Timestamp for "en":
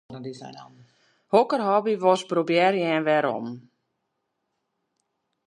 2.95-3.07